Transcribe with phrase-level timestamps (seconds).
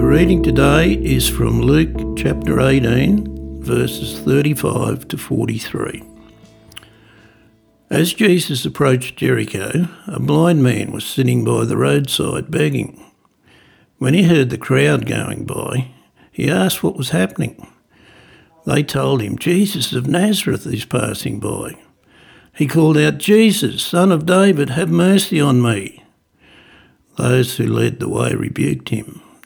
[0.00, 6.02] The reading today is from Luke chapter 18, verses 35 to 43.
[7.90, 13.12] As Jesus approached Jericho, a blind man was sitting by the roadside begging.
[13.98, 15.90] When he heard the crowd going by,
[16.32, 17.70] he asked what was happening.
[18.64, 21.74] They told him, Jesus of Nazareth is passing by.
[22.54, 26.02] He called out, Jesus, son of David, have mercy on me.
[27.18, 29.20] Those who led the way rebuked him,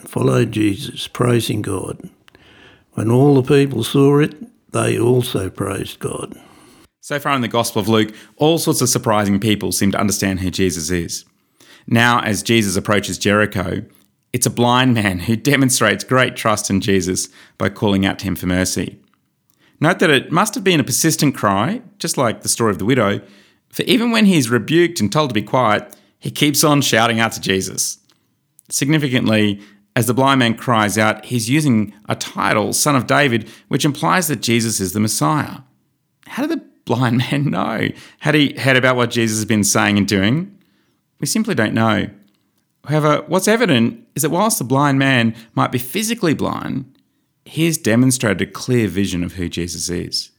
[0.00, 2.10] followed Jesus, praising God.
[2.92, 4.34] When all the people saw it,
[4.72, 6.38] they also praised God.
[7.00, 10.40] So far in the Gospel of Luke, all sorts of surprising people seem to understand
[10.40, 11.24] who Jesus is.
[11.86, 13.82] Now, as Jesus approaches Jericho,
[14.32, 18.36] it's a blind man who demonstrates great trust in Jesus by calling out to him
[18.36, 18.98] for mercy.
[19.80, 22.84] Note that it must have been a persistent cry, just like the story of the
[22.84, 23.20] widow,
[23.68, 27.32] for even when he's rebuked and told to be quiet, he keeps on shouting out
[27.32, 27.98] to Jesus.
[28.70, 29.60] Significantly,
[29.94, 34.28] as the blind man cries out, he's using a title, Son of David, which implies
[34.28, 35.58] that Jesus is the Messiah.
[36.26, 37.88] How did the blind man know?
[38.20, 40.58] Had he heard about what Jesus has been saying and doing?
[41.20, 42.08] We simply don't know.
[42.86, 46.86] However, what's evident is that whilst the blind man might be physically blind,
[47.44, 50.30] he has demonstrated a clear vision of who Jesus is.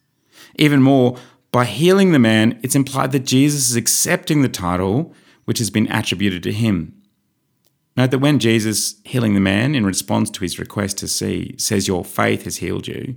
[0.55, 1.17] Even more,
[1.51, 5.13] by healing the man, it's implied that Jesus is accepting the title
[5.45, 6.99] which has been attributed to him.
[7.95, 11.87] Note that when Jesus, healing the man in response to his request to see, says,
[11.87, 13.15] Your faith has healed you,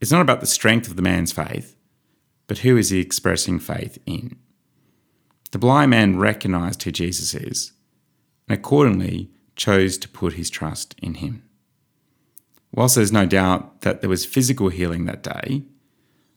[0.00, 1.76] it's not about the strength of the man's faith,
[2.46, 4.36] but who is he expressing faith in?
[5.50, 7.72] The blind man recognized who Jesus is
[8.48, 11.42] and accordingly chose to put his trust in him.
[12.72, 15.64] Whilst there's no doubt that there was physical healing that day,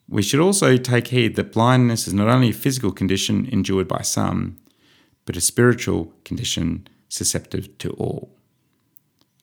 [0.08, 4.02] we should also take heed that blindness is not only a physical condition endured by
[4.02, 4.58] some,
[5.26, 8.38] but a spiritual condition susceptible to all.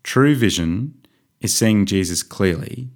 [0.02, 0.94] True vision
[1.40, 2.88] is seeing Jesus clearly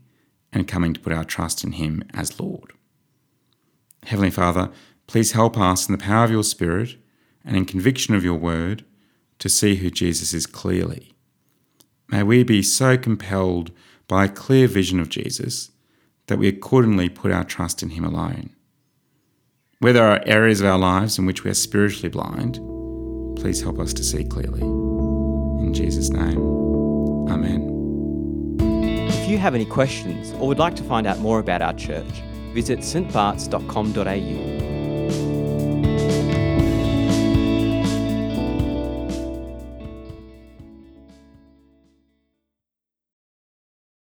[0.50, 2.72] and coming to put our trust in him as Lord.
[4.04, 4.70] Heavenly Father,
[5.06, 6.96] please help us in the power of your Spirit
[7.44, 8.84] and in conviction of your word
[9.38, 11.12] to see who Jesus is clearly.
[12.08, 13.72] May we be so compelled
[14.08, 15.70] by a clear vision of Jesus
[16.28, 18.50] that we accordingly put our trust in him alone.
[19.80, 22.58] Where there are areas of our lives in which we are spiritually blind,
[23.42, 24.60] please help us to see clearly.
[24.60, 26.38] In Jesus' name,
[27.28, 28.56] Amen.
[29.08, 32.22] If you have any questions or would like to find out more about our church,
[32.54, 34.71] visit stbarts.com.au.